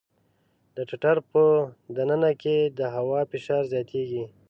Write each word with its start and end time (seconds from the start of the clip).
د 0.75 0.77
ټټر 0.89 1.17
په 1.31 1.43
د 1.95 1.97
ننه 2.09 2.31
کې 2.41 2.57
د 2.77 2.79
هوا 2.95 3.19
فشار 3.31 3.63
زیاتېږي. 3.73 4.23